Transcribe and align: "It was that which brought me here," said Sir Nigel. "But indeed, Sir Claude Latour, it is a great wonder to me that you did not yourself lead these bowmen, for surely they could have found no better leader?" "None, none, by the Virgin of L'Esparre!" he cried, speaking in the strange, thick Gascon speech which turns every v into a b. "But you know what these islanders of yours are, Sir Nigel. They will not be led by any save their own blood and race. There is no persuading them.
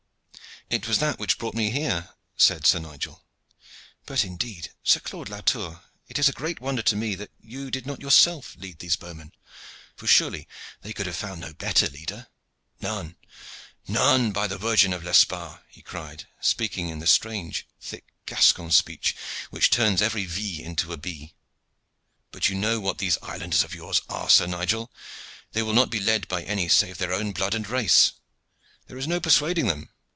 "It 0.69 0.87
was 0.87 0.99
that 0.99 1.19
which 1.19 1.37
brought 1.37 1.53
me 1.53 1.69
here," 1.69 2.11
said 2.37 2.65
Sir 2.65 2.79
Nigel. 2.79 3.25
"But 4.05 4.23
indeed, 4.23 4.71
Sir 4.85 5.01
Claude 5.01 5.27
Latour, 5.27 5.83
it 6.07 6.17
is 6.17 6.29
a 6.29 6.31
great 6.31 6.61
wonder 6.61 6.81
to 6.83 6.95
me 6.95 7.13
that 7.15 7.29
you 7.41 7.69
did 7.69 7.85
not 7.85 7.99
yourself 7.99 8.55
lead 8.55 8.79
these 8.79 8.95
bowmen, 8.95 9.33
for 9.97 10.07
surely 10.07 10.47
they 10.81 10.93
could 10.93 11.07
have 11.07 11.15
found 11.17 11.41
no 11.41 11.51
better 11.53 11.89
leader?" 11.89 12.29
"None, 12.79 13.17
none, 13.85 14.31
by 14.31 14.47
the 14.47 14.57
Virgin 14.57 14.93
of 14.93 15.03
L'Esparre!" 15.03 15.61
he 15.67 15.81
cried, 15.81 16.25
speaking 16.39 16.87
in 16.87 16.99
the 16.99 17.07
strange, 17.07 17.67
thick 17.81 18.05
Gascon 18.25 18.71
speech 18.71 19.13
which 19.49 19.71
turns 19.71 20.01
every 20.01 20.23
v 20.23 20.63
into 20.63 20.93
a 20.93 20.97
b. 20.97 21.33
"But 22.31 22.47
you 22.47 22.55
know 22.55 22.79
what 22.79 22.97
these 22.97 23.17
islanders 23.21 23.63
of 23.65 23.75
yours 23.75 24.01
are, 24.07 24.29
Sir 24.29 24.45
Nigel. 24.47 24.89
They 25.51 25.63
will 25.63 25.73
not 25.73 25.89
be 25.89 25.99
led 25.99 26.29
by 26.29 26.43
any 26.43 26.69
save 26.69 26.97
their 26.97 27.11
own 27.11 27.33
blood 27.33 27.53
and 27.55 27.67
race. 27.67 28.13
There 28.87 28.97
is 28.97 29.05
no 29.05 29.19
persuading 29.19 29.67
them. 29.67 29.89